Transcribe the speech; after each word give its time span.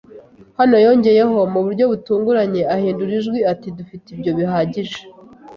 hano, 0.59 0.75
”yongeyeho, 0.85 1.37
mu 1.53 1.59
buryo 1.65 1.83
butunguranye 1.91 2.61
ahindura 2.75 3.11
ijwi, 3.19 3.39
ati:“ 3.51 3.67
Dufite 3.77 4.05
ibyo 4.15 4.31
bihagije 4.37 4.99